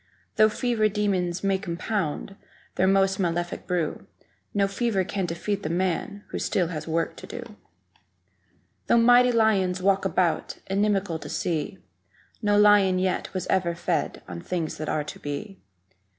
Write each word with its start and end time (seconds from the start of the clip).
Though 0.37 0.49
fever 0.49 0.89
demons 0.89 1.43
may 1.43 1.59
compound 1.59 2.35
Their 2.73 2.87
most 2.87 3.19
malefic 3.19 3.67
brew, 3.67 4.07
No 4.51 4.67
fever 4.67 5.03
can 5.03 5.27
defeat 5.27 5.61
the 5.61 5.69
man 5.69 6.23
Who 6.29 6.39
still 6.39 6.69
has 6.69 6.87
work 6.87 7.15
to 7.17 7.27
do; 7.27 7.43
1831 8.87 8.87
Though 8.99 9.05
mighty 9.05 9.31
lions 9.31 9.79
walk 9.83 10.03
about, 10.03 10.57
Inimical 10.65 11.19
to 11.19 11.29
see, 11.29 11.77
No 12.41 12.57
lion 12.57 12.97
yet 12.97 13.31
was 13.35 13.45
ever 13.45 13.75
fed 13.75 14.23
On 14.27 14.41
things 14.41 14.77
that 14.77 14.89
are 14.89 15.03
to 15.03 15.19
be. 15.19 15.59